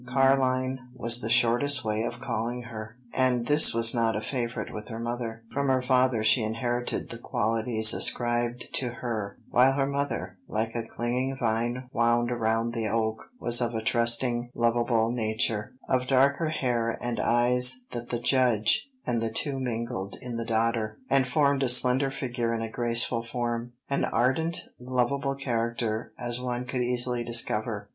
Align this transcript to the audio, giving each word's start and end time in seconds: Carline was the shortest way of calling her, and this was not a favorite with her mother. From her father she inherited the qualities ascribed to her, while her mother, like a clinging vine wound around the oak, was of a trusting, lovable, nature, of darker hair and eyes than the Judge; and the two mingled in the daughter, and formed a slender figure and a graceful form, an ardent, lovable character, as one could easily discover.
Carline 0.07 0.79
was 0.95 1.21
the 1.21 1.29
shortest 1.29 1.85
way 1.85 2.01
of 2.01 2.19
calling 2.19 2.63
her, 2.63 2.97
and 3.13 3.45
this 3.45 3.71
was 3.71 3.93
not 3.93 4.15
a 4.15 4.19
favorite 4.21 4.73
with 4.73 4.87
her 4.87 4.97
mother. 4.97 5.43
From 5.53 5.67
her 5.67 5.83
father 5.83 6.23
she 6.23 6.41
inherited 6.41 7.09
the 7.09 7.19
qualities 7.19 7.93
ascribed 7.93 8.73
to 8.73 8.89
her, 8.89 9.37
while 9.51 9.73
her 9.73 9.85
mother, 9.85 10.39
like 10.47 10.73
a 10.73 10.87
clinging 10.87 11.37
vine 11.39 11.87
wound 11.93 12.31
around 12.31 12.73
the 12.73 12.87
oak, 12.87 13.29
was 13.39 13.61
of 13.61 13.75
a 13.75 13.83
trusting, 13.83 14.49
lovable, 14.55 15.11
nature, 15.11 15.73
of 15.87 16.07
darker 16.07 16.49
hair 16.49 16.97
and 16.99 17.19
eyes 17.19 17.83
than 17.91 18.07
the 18.07 18.17
Judge; 18.19 18.89
and 19.05 19.21
the 19.21 19.29
two 19.31 19.59
mingled 19.59 20.15
in 20.19 20.35
the 20.35 20.45
daughter, 20.45 20.97
and 21.11 21.27
formed 21.27 21.61
a 21.61 21.69
slender 21.69 22.09
figure 22.09 22.53
and 22.53 22.63
a 22.63 22.69
graceful 22.69 23.21
form, 23.23 23.73
an 23.87 24.03
ardent, 24.05 24.61
lovable 24.79 25.35
character, 25.35 26.11
as 26.17 26.41
one 26.41 26.65
could 26.65 26.81
easily 26.81 27.23
discover. 27.23 27.87